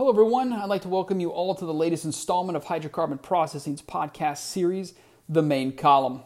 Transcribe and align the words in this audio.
Hello, 0.00 0.08
everyone. 0.08 0.54
I'd 0.54 0.70
like 0.70 0.80
to 0.80 0.88
welcome 0.88 1.20
you 1.20 1.28
all 1.28 1.54
to 1.54 1.66
the 1.66 1.74
latest 1.74 2.06
installment 2.06 2.56
of 2.56 2.64
Hydrocarbon 2.64 3.20
Processing's 3.20 3.82
podcast 3.82 4.38
series, 4.38 4.94
The 5.28 5.42
Main 5.42 5.76
Column. 5.76 6.22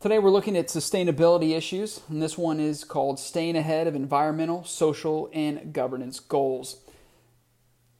Today, 0.00 0.18
we're 0.18 0.30
looking 0.30 0.56
at 0.56 0.68
sustainability 0.68 1.54
issues, 1.54 2.00
and 2.08 2.22
this 2.22 2.38
one 2.38 2.58
is 2.58 2.84
called 2.84 3.18
Staying 3.18 3.56
Ahead 3.56 3.88
of 3.88 3.94
Environmental, 3.94 4.64
Social, 4.64 5.28
and 5.34 5.74
Governance 5.74 6.18
Goals. 6.18 6.78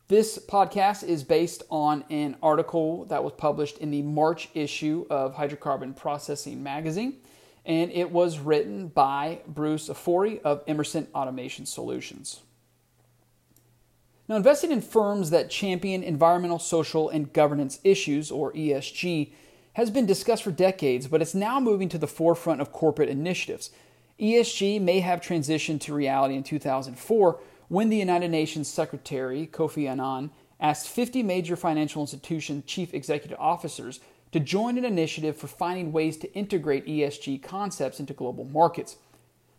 This 0.08 0.38
podcast 0.38 1.04
is 1.04 1.22
based 1.22 1.64
on 1.68 2.02
an 2.08 2.38
article 2.42 3.04
that 3.10 3.22
was 3.22 3.34
published 3.34 3.76
in 3.76 3.90
the 3.90 4.00
March 4.00 4.48
issue 4.54 5.04
of 5.10 5.34
Hydrocarbon 5.34 5.96
Processing 5.96 6.62
magazine, 6.62 7.18
and 7.66 7.90
it 7.90 8.10
was 8.10 8.38
written 8.38 8.88
by 8.88 9.40
Bruce 9.46 9.90
Ofori 9.90 10.40
of 10.40 10.64
Emerson 10.66 11.08
Automation 11.14 11.66
Solutions. 11.66 12.40
Now, 14.28 14.36
investing 14.36 14.72
in 14.72 14.82
firms 14.82 15.30
that 15.30 15.48
champion 15.48 16.02
environmental, 16.02 16.58
social, 16.58 17.08
and 17.08 17.32
governance 17.32 17.80
issues, 17.82 18.30
or 18.30 18.52
ESG, 18.52 19.32
has 19.72 19.90
been 19.90 20.04
discussed 20.04 20.42
for 20.42 20.50
decades, 20.50 21.08
but 21.08 21.22
it's 21.22 21.34
now 21.34 21.58
moving 21.58 21.88
to 21.88 21.98
the 21.98 22.06
forefront 22.06 22.60
of 22.60 22.70
corporate 22.70 23.08
initiatives. 23.08 23.70
ESG 24.20 24.82
may 24.82 25.00
have 25.00 25.22
transitioned 25.22 25.80
to 25.80 25.94
reality 25.94 26.34
in 26.34 26.42
2004 26.42 27.40
when 27.68 27.88
the 27.88 27.96
United 27.96 28.30
Nations 28.30 28.68
Secretary, 28.68 29.48
Kofi 29.50 29.88
Annan, 29.88 30.30
asked 30.60 30.88
50 30.88 31.22
major 31.22 31.56
financial 31.56 32.02
institution 32.02 32.64
chief 32.66 32.92
executive 32.92 33.38
officers 33.40 34.00
to 34.32 34.40
join 34.40 34.76
an 34.76 34.84
initiative 34.84 35.36
for 35.36 35.46
finding 35.46 35.90
ways 35.90 36.18
to 36.18 36.32
integrate 36.34 36.86
ESG 36.86 37.42
concepts 37.42 38.00
into 38.00 38.12
global 38.12 38.44
markets. 38.44 38.96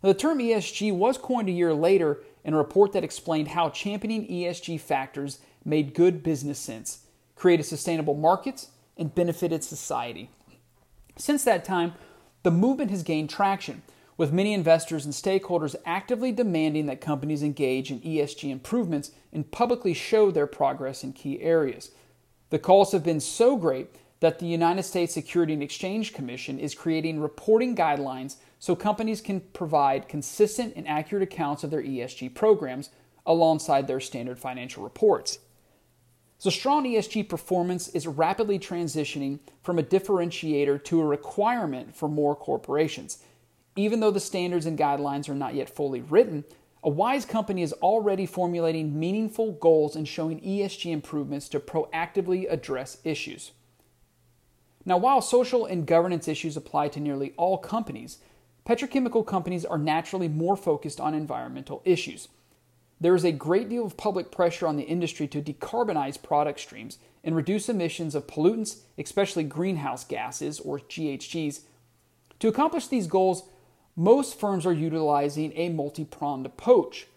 Now, 0.02 0.10
the 0.10 0.18
term 0.18 0.38
ESG 0.38 0.94
was 0.94 1.18
coined 1.18 1.48
a 1.48 1.52
year 1.52 1.74
later 1.74 2.20
in 2.44 2.54
a 2.54 2.58
report 2.58 2.92
that 2.92 3.04
explained 3.04 3.48
how 3.48 3.70
championing 3.70 4.26
ESG 4.26 4.80
factors 4.80 5.38
made 5.64 5.94
good 5.94 6.22
business 6.22 6.58
sense, 6.58 7.06
created 7.34 7.64
sustainable 7.64 8.14
markets, 8.14 8.68
and 8.96 9.14
benefited 9.14 9.64
society. 9.64 10.30
Since 11.16 11.44
that 11.44 11.64
time, 11.64 11.94
the 12.42 12.50
movement 12.50 12.90
has 12.90 13.02
gained 13.02 13.30
traction, 13.30 13.82
with 14.16 14.32
many 14.32 14.52
investors 14.52 15.06
and 15.06 15.14
stakeholders 15.14 15.74
actively 15.86 16.30
demanding 16.30 16.84
that 16.84 17.00
companies 17.00 17.42
engage 17.42 17.90
in 17.90 18.00
ESG 18.00 18.50
improvements 18.50 19.12
and 19.32 19.50
publicly 19.50 19.94
show 19.94 20.30
their 20.30 20.46
progress 20.46 21.02
in 21.02 21.14
key 21.14 21.40
areas. 21.40 21.90
The 22.50 22.58
calls 22.58 22.92
have 22.92 23.02
been 23.02 23.20
so 23.20 23.56
great 23.56 23.88
that 24.20 24.38
the 24.38 24.46
United 24.46 24.82
States 24.82 25.14
Security 25.14 25.54
and 25.54 25.62
Exchange 25.62 26.12
Commission 26.12 26.58
is 26.58 26.74
creating 26.74 27.20
reporting 27.20 27.74
guidelines 27.74 28.36
so 28.60 28.76
companies 28.76 29.22
can 29.22 29.40
provide 29.40 30.06
consistent 30.06 30.74
and 30.76 30.86
accurate 30.86 31.22
accounts 31.22 31.64
of 31.64 31.70
their 31.70 31.82
ESG 31.82 32.34
programs 32.34 32.90
alongside 33.26 33.88
their 33.88 34.00
standard 34.00 34.38
financial 34.38 34.84
reports. 34.84 35.38
So, 36.38 36.50
strong 36.50 36.84
ESG 36.84 37.28
performance 37.28 37.88
is 37.88 38.06
rapidly 38.06 38.58
transitioning 38.58 39.40
from 39.62 39.78
a 39.78 39.82
differentiator 39.82 40.82
to 40.84 41.00
a 41.00 41.06
requirement 41.06 41.96
for 41.96 42.08
more 42.08 42.36
corporations. 42.36 43.18
Even 43.76 44.00
though 44.00 44.10
the 44.10 44.20
standards 44.20 44.66
and 44.66 44.78
guidelines 44.78 45.28
are 45.28 45.34
not 45.34 45.54
yet 45.54 45.68
fully 45.68 46.02
written, 46.02 46.44
a 46.82 46.88
wise 46.88 47.24
company 47.24 47.62
is 47.62 47.72
already 47.74 48.24
formulating 48.24 48.98
meaningful 48.98 49.52
goals 49.52 49.96
and 49.96 50.08
showing 50.08 50.40
ESG 50.40 50.90
improvements 50.90 51.48
to 51.50 51.60
proactively 51.60 52.50
address 52.50 52.98
issues. 53.04 53.52
Now, 54.84 54.96
while 54.96 55.20
social 55.20 55.66
and 55.66 55.86
governance 55.86 56.26
issues 56.26 56.56
apply 56.56 56.88
to 56.88 57.00
nearly 57.00 57.34
all 57.36 57.58
companies, 57.58 58.18
petrochemical 58.70 59.26
companies 59.26 59.64
are 59.64 59.78
naturally 59.78 60.28
more 60.28 60.56
focused 60.56 61.00
on 61.00 61.12
environmental 61.12 61.82
issues. 61.84 62.28
There 63.00 63.16
is 63.16 63.24
a 63.24 63.32
great 63.32 63.68
deal 63.68 63.84
of 63.84 63.96
public 63.96 64.30
pressure 64.30 64.64
on 64.64 64.76
the 64.76 64.84
industry 64.84 65.26
to 65.28 65.42
decarbonize 65.42 66.22
product 66.22 66.60
streams 66.60 66.98
and 67.24 67.34
reduce 67.34 67.68
emissions 67.68 68.14
of 68.14 68.28
pollutants, 68.28 68.82
especially 68.96 69.42
greenhouse 69.42 70.04
gases 70.04 70.60
or 70.60 70.78
GHGs. 70.78 71.62
To 72.38 72.46
accomplish 72.46 72.86
these 72.86 73.08
goals, 73.08 73.42
most 73.96 74.38
firms 74.38 74.64
are 74.64 74.72
utilizing 74.72 75.52
a 75.56 75.70
multi 75.70 76.04
pronged 76.04 76.46
approach. 76.46 77.08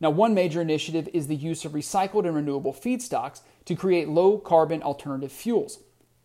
Now, 0.00 0.10
one 0.10 0.34
major 0.34 0.60
initiative 0.60 1.08
is 1.14 1.26
the 1.26 1.34
use 1.34 1.64
of 1.64 1.72
recycled 1.72 2.26
and 2.26 2.36
renewable 2.36 2.74
feedstocks 2.74 3.40
to 3.64 3.74
create 3.74 4.10
low 4.10 4.36
carbon 4.36 4.82
alternative 4.82 5.32
fuels. 5.32 5.78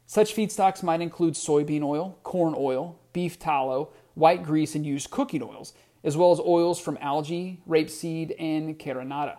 Such 0.05 0.35
feedstocks 0.35 0.83
might 0.83 1.01
include 1.01 1.35
soybean 1.35 1.83
oil, 1.83 2.17
corn 2.23 2.53
oil, 2.57 2.99
beef 3.13 3.39
tallow, 3.39 3.89
white 4.15 4.43
grease, 4.43 4.75
and 4.75 4.85
used 4.85 5.09
cooking 5.09 5.43
oils, 5.43 5.73
as 6.03 6.17
well 6.17 6.31
as 6.31 6.39
oils 6.39 6.79
from 6.79 6.97
algae, 7.01 7.61
rapeseed, 7.67 8.35
and 8.39 8.77
carinata. 8.77 9.37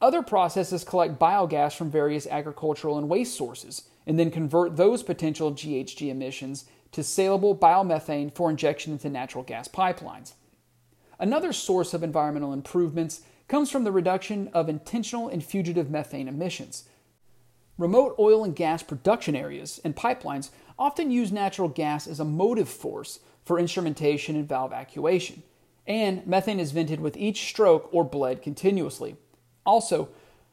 Other 0.00 0.22
processes 0.22 0.84
collect 0.84 1.18
biogas 1.18 1.76
from 1.76 1.90
various 1.90 2.26
agricultural 2.26 2.98
and 2.98 3.08
waste 3.08 3.36
sources 3.36 3.88
and 4.06 4.18
then 4.18 4.30
convert 4.30 4.76
those 4.76 5.02
potential 5.02 5.52
GHG 5.52 6.08
emissions 6.08 6.66
to 6.92 7.02
saleable 7.02 7.56
biomethane 7.56 8.34
for 8.34 8.48
injection 8.48 8.92
into 8.92 9.10
natural 9.10 9.44
gas 9.44 9.68
pipelines. 9.68 10.34
Another 11.18 11.52
source 11.52 11.92
of 11.94 12.02
environmental 12.02 12.52
improvements 12.52 13.22
comes 13.48 13.70
from 13.70 13.84
the 13.84 13.92
reduction 13.92 14.48
of 14.54 14.68
intentional 14.68 15.28
and 15.28 15.44
fugitive 15.44 15.90
methane 15.90 16.28
emissions. 16.28 16.84
Remote 17.76 18.14
oil 18.18 18.44
and 18.44 18.54
gas 18.54 18.82
production 18.82 19.34
areas 19.34 19.80
and 19.84 19.96
pipelines 19.96 20.50
often 20.78 21.10
use 21.10 21.32
natural 21.32 21.68
gas 21.68 22.06
as 22.06 22.20
a 22.20 22.24
motive 22.24 22.68
force 22.68 23.20
for 23.44 23.58
instrumentation 23.58 24.36
and 24.36 24.48
valve 24.48 24.72
actuation, 24.72 25.42
and 25.86 26.26
methane 26.26 26.60
is 26.60 26.72
vented 26.72 27.00
with 27.00 27.16
each 27.16 27.48
stroke 27.48 27.88
or 27.92 28.04
bled 28.04 28.42
continuously. 28.42 29.16
Also, 29.64 30.08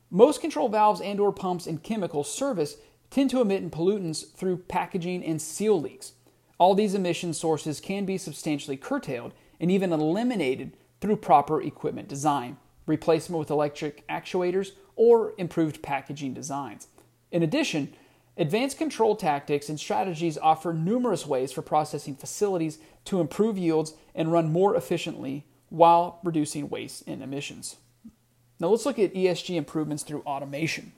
most 0.10 0.42
control 0.42 0.70
valves 0.70 1.02
and 1.02 1.20
or 1.20 1.32
pumps 1.32 1.68
in 1.68 1.78
chemical 1.80 2.24
service 2.24 2.78
tend 3.10 3.30
to 3.30 3.42
emit 3.42 3.70
pollutants 3.72 4.32
through 4.32 4.58
packaging 4.58 5.24
and 5.24 5.42
seal 5.42 5.80
leaks. 5.80 6.14
All 6.58 6.74
these 6.74 6.96
emission 6.96 7.34
sources 7.34 7.82
can 7.82 8.06
be 8.06 8.18
substantially 8.18 8.78
curtailed 8.78 9.34
and 9.60 9.70
even 9.70 9.92
eliminated 9.92 10.78
through 11.02 11.18
proper 11.18 11.62
equipment 11.62 12.08
design, 12.08 12.58
replacement 12.86 13.40
with 13.40 13.50
electric 13.50 14.08
actuators, 14.08 14.72
or 14.96 15.34
improved 15.38 15.84
packaging 15.84 16.34
designs. 16.34 16.88
In 17.32 17.44
addition, 17.44 17.94
advanced 18.38 18.78
control 18.78 19.16
tactics 19.16 19.70
and 19.70 19.80
strategies 19.80 20.38
offer 20.38 20.74
numerous 20.74 21.26
ways 21.26 21.52
for 21.52 21.62
processing 21.62 22.16
facilities 22.16 22.80
to 23.06 23.22
improve 23.22 23.58
yields 23.58 23.94
and 24.14 24.32
run 24.32 24.52
more 24.52 24.76
efficiently 24.76 25.46
while 25.70 26.20
reducing 26.24 26.70
waste 26.70 27.04
and 27.08 27.22
emissions. 27.22 27.78
Now 28.60 28.68
let's 28.68 28.86
look 28.86 29.00
at 29.00 29.14
ESG 29.14 29.56
improvements 29.56 30.04
through 30.04 30.22
automation. 30.22 30.94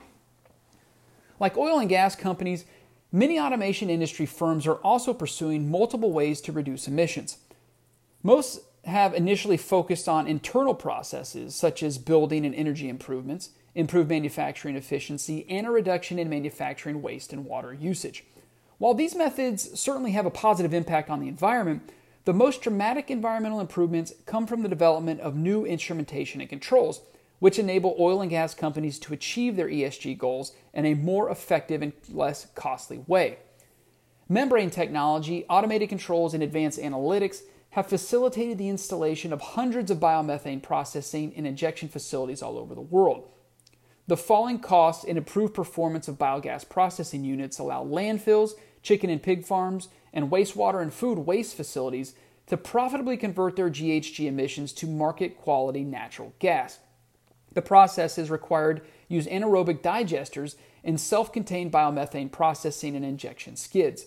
Like 1.40 1.56
oil 1.56 1.78
and 1.78 1.88
gas 1.88 2.14
companies, 2.14 2.64
many 3.12 3.38
automation 3.38 3.90
industry 3.90 4.26
firms 4.26 4.66
are 4.66 4.76
also 4.76 5.12
pursuing 5.12 5.70
multiple 5.70 6.12
ways 6.12 6.40
to 6.42 6.52
reduce 6.52 6.88
emissions. 6.88 7.38
Most 8.22 8.60
have 8.84 9.14
initially 9.14 9.56
focused 9.56 10.08
on 10.08 10.26
internal 10.26 10.74
processes 10.74 11.54
such 11.54 11.82
as 11.82 11.98
building 11.98 12.46
and 12.46 12.54
energy 12.54 12.88
improvements, 12.88 13.50
improved 13.74 14.08
manufacturing 14.08 14.76
efficiency, 14.76 15.46
and 15.48 15.66
a 15.66 15.70
reduction 15.70 16.18
in 16.18 16.28
manufacturing 16.28 17.02
waste 17.02 17.32
and 17.32 17.44
water 17.44 17.72
usage. 17.72 18.24
While 18.78 18.94
these 18.94 19.14
methods 19.14 19.78
certainly 19.78 20.12
have 20.12 20.26
a 20.26 20.30
positive 20.30 20.72
impact 20.72 21.10
on 21.10 21.20
the 21.20 21.28
environment, 21.28 21.90
the 22.24 22.32
most 22.32 22.62
dramatic 22.62 23.10
environmental 23.10 23.60
improvements 23.60 24.12
come 24.26 24.46
from 24.46 24.62
the 24.62 24.68
development 24.68 25.20
of 25.20 25.34
new 25.34 25.64
instrumentation 25.64 26.40
and 26.40 26.50
controls, 26.50 27.00
which 27.38 27.58
enable 27.58 27.96
oil 27.98 28.20
and 28.20 28.30
gas 28.30 28.54
companies 28.54 28.98
to 28.98 29.14
achieve 29.14 29.56
their 29.56 29.68
ESG 29.68 30.18
goals 30.18 30.52
in 30.74 30.84
a 30.84 30.94
more 30.94 31.30
effective 31.30 31.82
and 31.82 31.92
less 32.12 32.46
costly 32.54 32.98
way. 33.06 33.38
Membrane 34.28 34.70
technology, 34.70 35.46
automated 35.48 35.88
controls, 35.88 36.34
and 36.34 36.42
advanced 36.42 36.78
analytics 36.78 37.40
have 37.70 37.86
facilitated 37.86 38.58
the 38.58 38.68
installation 38.68 39.32
of 39.32 39.40
hundreds 39.40 39.90
of 39.90 39.98
biomethane 39.98 40.62
processing 40.62 41.32
and 41.36 41.46
injection 41.46 41.88
facilities 41.88 42.42
all 42.42 42.58
over 42.58 42.74
the 42.74 42.80
world. 42.80 43.28
The 44.08 44.16
falling 44.16 44.58
costs 44.58 45.04
and 45.04 45.18
improved 45.18 45.52
performance 45.52 46.08
of 46.08 46.16
biogas 46.16 46.66
processing 46.66 47.24
units 47.24 47.58
allow 47.58 47.84
landfills, 47.84 48.52
chicken 48.82 49.10
and 49.10 49.22
pig 49.22 49.44
farms, 49.44 49.88
and 50.14 50.30
wastewater 50.30 50.80
and 50.80 50.92
food 50.92 51.18
waste 51.18 51.54
facilities 51.54 52.14
to 52.46 52.56
profitably 52.56 53.18
convert 53.18 53.56
their 53.56 53.68
GHG 53.68 54.26
emissions 54.26 54.72
to 54.72 54.86
market 54.86 55.36
quality 55.36 55.84
natural 55.84 56.32
gas. 56.38 56.78
The 57.52 57.60
processes 57.60 58.30
required 58.30 58.80
use 59.08 59.26
anaerobic 59.26 59.82
digesters 59.82 60.56
and 60.82 60.98
self 60.98 61.30
contained 61.30 61.70
biomethane 61.70 62.32
processing 62.32 62.96
and 62.96 63.04
injection 63.04 63.56
skids. 63.56 64.06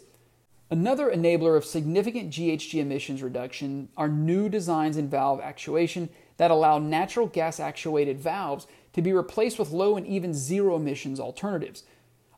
Another 0.72 1.12
enabler 1.12 1.58
of 1.58 1.66
significant 1.66 2.30
GHG 2.30 2.80
emissions 2.80 3.22
reduction 3.22 3.90
are 3.98 4.08
new 4.08 4.48
designs 4.48 4.96
in 4.96 5.10
valve 5.10 5.42
actuation 5.42 6.08
that 6.38 6.50
allow 6.50 6.80
natural 6.80 7.28
gas 7.28 7.60
actuated 7.60 8.22
valves 8.22 8.68
to 8.94 9.02
be 9.02 9.12
replaced 9.12 9.60
with 9.60 9.72
low 9.72 9.98
and 9.98 10.08
even 10.08 10.34
zero 10.34 10.78
emissions 10.78 11.20
alternatives. 11.20 11.84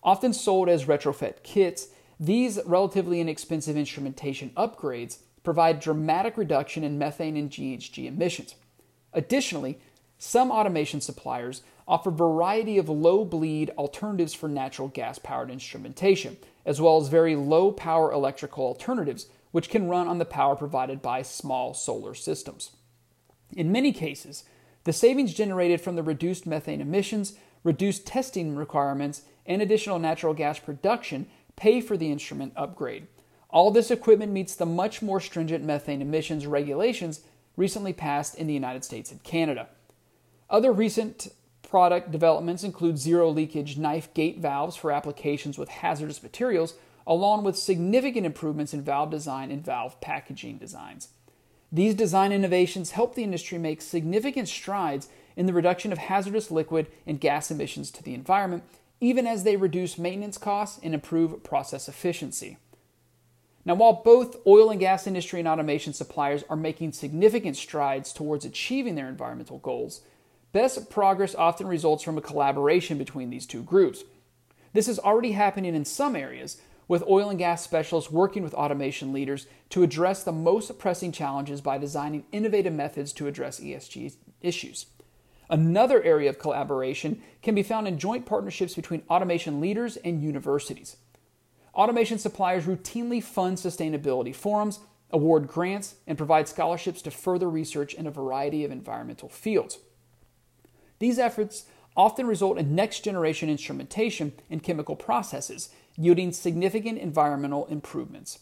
Often 0.01 0.33
sold 0.33 0.67
as 0.67 0.85
retrofit 0.85 1.43
kits, 1.43 1.89
these 2.19 2.59
relatively 2.65 3.21
inexpensive 3.21 3.77
instrumentation 3.77 4.49
upgrades 4.57 5.19
provide 5.43 5.79
dramatic 5.79 6.35
reduction 6.35 6.83
in 6.83 6.97
methane 6.97 7.37
and 7.37 7.51
GHG 7.51 8.07
emissions. 8.07 8.55
Additionally, 9.13 9.77
some 10.17 10.49
automation 10.49 11.01
suppliers 11.01 11.61
offer 11.87 12.09
a 12.09 12.13
variety 12.13 12.77
of 12.77 12.89
low 12.89 13.25
bleed 13.25 13.71
alternatives 13.77 14.33
for 14.33 14.47
natural 14.47 14.87
gas 14.87 15.19
powered 15.19 15.51
instrumentation, 15.51 16.37
as 16.65 16.79
well 16.79 16.97
as 16.97 17.07
very 17.07 17.35
low 17.35 17.71
power 17.71 18.11
electrical 18.11 18.65
alternatives, 18.65 19.27
which 19.51 19.69
can 19.69 19.87
run 19.87 20.07
on 20.07 20.17
the 20.17 20.25
power 20.25 20.55
provided 20.55 21.01
by 21.01 21.21
small 21.21 21.73
solar 21.73 22.13
systems. 22.13 22.71
In 23.55 23.71
many 23.71 23.91
cases, 23.91 24.43
the 24.83 24.93
savings 24.93 25.33
generated 25.33 25.79
from 25.79 25.95
the 25.95 26.03
reduced 26.03 26.45
methane 26.45 26.81
emissions, 26.81 27.33
reduced 27.63 28.05
testing 28.05 28.55
requirements, 28.55 29.23
and 29.45 29.61
additional 29.61 29.99
natural 29.99 30.33
gas 30.33 30.59
production 30.59 31.27
pay 31.55 31.81
for 31.81 31.97
the 31.97 32.11
instrument 32.11 32.53
upgrade. 32.55 33.07
All 33.49 33.69
this 33.69 33.91
equipment 33.91 34.31
meets 34.31 34.55
the 34.55 34.65
much 34.65 35.01
more 35.01 35.19
stringent 35.19 35.63
methane 35.63 36.01
emissions 36.01 36.47
regulations 36.47 37.21
recently 37.55 37.93
passed 37.93 38.35
in 38.35 38.47
the 38.47 38.53
United 38.53 38.83
States 38.83 39.11
and 39.11 39.21
Canada. 39.23 39.69
Other 40.49 40.71
recent 40.71 41.27
product 41.73 42.11
developments 42.11 42.63
include 42.63 42.99
zero 42.99 43.31
leakage 43.31 43.79
knife 43.79 44.13
gate 44.13 44.37
valves 44.37 44.75
for 44.75 44.91
applications 44.91 45.57
with 45.57 45.69
hazardous 45.69 46.21
materials, 46.21 46.75
along 47.07 47.43
with 47.43 47.57
significant 47.57 48.27
improvements 48.27 48.75
in 48.75 48.81
valve 48.83 49.09
design 49.09 49.49
and 49.49 49.65
valve 49.65 49.99
packaging 49.99 50.59
designs. 50.59 51.07
These 51.71 51.95
design 51.95 52.31
innovations 52.31 52.91
help 52.91 53.15
the 53.15 53.23
industry 53.23 53.57
make 53.57 53.81
significant 53.81 54.47
strides 54.47 55.07
in 55.35 55.47
the 55.47 55.53
reduction 55.53 55.91
of 55.91 55.97
hazardous 55.97 56.51
liquid 56.51 56.85
and 57.07 57.19
gas 57.19 57.49
emissions 57.49 57.89
to 57.89 58.03
the 58.03 58.13
environment, 58.13 58.61
even 59.01 59.25
as 59.25 59.43
they 59.43 59.55
reduce 59.55 59.97
maintenance 59.97 60.37
costs 60.37 60.79
and 60.83 60.93
improve 60.93 61.41
process 61.41 61.89
efficiency. 61.89 62.59
Now, 63.65 63.73
while 63.73 63.93
both 63.93 64.45
oil 64.45 64.69
and 64.69 64.79
gas 64.79 65.07
industry 65.07 65.39
and 65.39 65.47
automation 65.47 65.93
suppliers 65.93 66.43
are 66.51 66.55
making 66.55 66.91
significant 66.91 67.57
strides 67.57 68.13
towards 68.13 68.45
achieving 68.45 68.93
their 68.93 69.09
environmental 69.09 69.57
goals, 69.57 70.01
best 70.53 70.89
progress 70.89 71.35
often 71.35 71.67
results 71.67 72.03
from 72.03 72.17
a 72.17 72.21
collaboration 72.21 72.97
between 72.97 73.29
these 73.29 73.45
two 73.45 73.61
groups. 73.61 74.03
This 74.71 74.87
is 74.87 74.99
already 74.99 75.33
happening 75.33 75.75
in 75.75 75.83
some 75.83 76.15
areas, 76.15 76.61
with 76.87 77.03
oil 77.07 77.29
and 77.29 77.39
gas 77.39 77.63
specialists 77.63 78.11
working 78.11 78.43
with 78.43 78.53
automation 78.53 79.13
leaders 79.13 79.47
to 79.69 79.83
address 79.83 80.23
the 80.23 80.31
most 80.31 80.77
pressing 80.79 81.11
challenges 81.11 81.61
by 81.61 81.77
designing 81.77 82.25
innovative 82.31 82.73
methods 82.73 83.13
to 83.13 83.27
address 83.27 83.59
ESG 83.59 84.15
issues. 84.41 84.85
Another 85.49 86.01
area 86.03 86.29
of 86.29 86.39
collaboration 86.39 87.21
can 87.41 87.55
be 87.55 87.63
found 87.63 87.87
in 87.87 87.99
joint 87.99 88.25
partnerships 88.25 88.75
between 88.75 89.03
automation 89.09 89.61
leaders 89.61 89.97
and 89.97 90.21
universities. 90.21 90.97
Automation 91.73 92.17
suppliers 92.17 92.65
routinely 92.65 93.23
fund 93.23 93.57
sustainability 93.57 94.35
forums, 94.35 94.79
award 95.09 95.47
grants, 95.47 95.95
and 96.05 96.17
provide 96.17 96.47
scholarships 96.47 97.01
to 97.01 97.11
further 97.11 97.49
research 97.49 97.93
in 97.93 98.07
a 98.07 98.11
variety 98.11 98.63
of 98.63 98.71
environmental 98.71 99.29
fields. 99.29 99.79
These 101.03 101.19
efforts 101.19 101.65
often 101.97 102.27
result 102.27 102.57
in 102.57 102.75
next 102.75 103.01
generation 103.01 103.49
instrumentation 103.49 104.31
and 104.49 104.63
chemical 104.63 104.95
processes, 104.95 105.67
yielding 105.97 106.31
significant 106.31 106.97
environmental 106.97 107.65
improvements. 107.65 108.39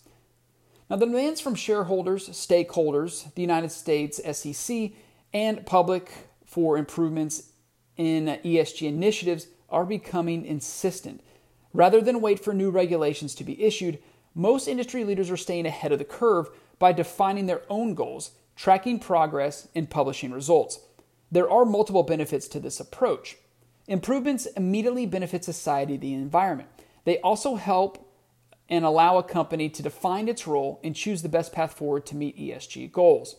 Now, 0.88 0.98
the 0.98 1.08
demands 1.08 1.42
from 1.42 1.56
shareholders, 1.56 2.30
stakeholders, 2.30 3.34
the 3.34 3.42
United 3.42 3.72
States 3.72 4.22
SEC, 4.38 4.92
and 5.34 5.66
public 5.66 6.12
for 6.46 6.78
improvements 6.78 7.50
in 7.98 8.28
ESG 8.46 8.88
initiatives 8.88 9.48
are 9.68 9.84
becoming 9.84 10.46
insistent 10.46 11.22
Rather 11.74 12.02
than 12.02 12.22
wait 12.22 12.40
for 12.40 12.54
new 12.54 12.70
regulations 12.70 13.34
to 13.36 13.44
be 13.44 13.64
issued, 13.64 13.98
most 14.36 14.68
industry 14.68 15.04
leaders 15.04 15.32
are 15.32 15.38
staying 15.38 15.66
ahead 15.66 15.92
of 15.92 16.00
the 16.00 16.06
curve 16.06 16.50
by 16.80 16.92
defining 16.92 17.46
their 17.46 17.62
own 17.70 17.96
goals, 17.96 18.32
tracking 18.56 19.00
progress, 19.00 19.68
and 19.74 19.90
publishing 19.90 20.32
results. 20.32 20.80
There 21.32 21.50
are 21.50 21.64
multiple 21.64 22.04
benefits 22.04 22.48
to 22.50 22.60
this 22.60 22.80
approach. 22.80 23.38
Improvements 23.88 24.48
immediately 24.58 25.06
benefit 25.06 25.44
society 25.44 25.98
the 25.98 26.14
environment. 26.14 26.70
They 27.06 27.20
also 27.20 27.56
help 27.56 28.08
and 28.70 28.86
allow 28.86 29.18
a 29.18 29.24
company 29.24 29.70
to 29.70 29.84
define 29.84 30.28
its 30.28 30.48
role 30.48 30.80
and 30.84 30.96
choose 30.96 31.22
the 31.22 31.30
best 31.30 31.52
path 31.52 31.74
forward 31.74 32.06
to 32.08 32.16
meet 32.16 32.38
ESG 32.38 32.92
goals. 32.92 33.36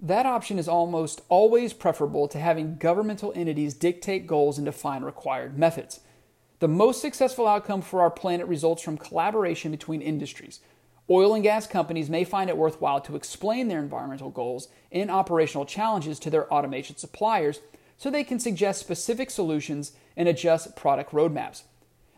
That 0.00 0.26
option 0.26 0.58
is 0.58 0.68
almost 0.68 1.22
always 1.28 1.72
preferable 1.72 2.28
to 2.28 2.38
having 2.38 2.76
governmental 2.76 3.32
entities 3.34 3.74
dictate 3.74 4.26
goals 4.26 4.58
and 4.58 4.64
define 4.64 5.02
required 5.02 5.58
methods. 5.58 6.00
The 6.58 6.68
most 6.68 7.00
successful 7.00 7.46
outcome 7.46 7.82
for 7.82 8.00
our 8.00 8.10
planet 8.10 8.46
results 8.46 8.82
from 8.82 8.98
collaboration 8.98 9.70
between 9.70 10.02
industries. 10.02 10.60
Oil 11.10 11.34
and 11.34 11.42
gas 11.42 11.66
companies 11.66 12.08
may 12.08 12.24
find 12.24 12.48
it 12.48 12.56
worthwhile 12.56 13.00
to 13.02 13.16
explain 13.16 13.68
their 13.68 13.80
environmental 13.80 14.30
goals 14.30 14.68
and 14.90 15.10
operational 15.10 15.66
challenges 15.66 16.18
to 16.20 16.30
their 16.30 16.50
automation 16.52 16.96
suppliers 16.96 17.60
so 17.96 18.10
they 18.10 18.24
can 18.24 18.40
suggest 18.40 18.80
specific 18.80 19.30
solutions 19.30 19.92
and 20.16 20.28
adjust 20.28 20.76
product 20.76 21.12
roadmaps. 21.12 21.62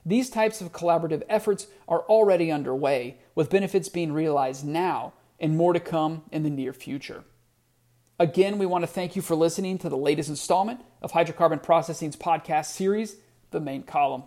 These 0.04 0.30
types 0.30 0.60
of 0.60 0.72
collaborative 0.72 1.24
efforts 1.28 1.66
are 1.88 2.02
already 2.02 2.52
underway, 2.52 3.18
with 3.34 3.50
benefits 3.50 3.88
being 3.88 4.12
realized 4.12 4.64
now 4.64 5.14
and 5.40 5.56
more 5.56 5.72
to 5.72 5.80
come 5.80 6.22
in 6.30 6.44
the 6.44 6.50
near 6.50 6.72
future. 6.72 7.24
Again, 8.18 8.56
we 8.56 8.66
want 8.66 8.82
to 8.82 8.86
thank 8.86 9.16
you 9.16 9.20
for 9.20 9.34
listening 9.34 9.78
to 9.78 9.88
the 9.88 9.96
latest 9.96 10.30
installment 10.30 10.80
of 11.02 11.12
Hydrocarbon 11.12 11.62
Processing's 11.62 12.16
podcast 12.16 12.66
series, 12.66 13.16
The 13.50 13.60
Main 13.60 13.82
Column. 13.82 14.22